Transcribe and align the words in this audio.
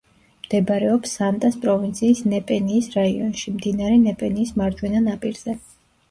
მდებარეობს 0.45 1.11
სანტას 1.17 1.57
პროვინციის 1.65 2.21
ნეპენიის 2.31 2.87
რაიონში, 2.95 3.53
მდინარე 3.57 3.99
ნეპენიის 4.05 4.55
მარჯვენა 4.63 5.03
ნაპირზე. 5.09 5.55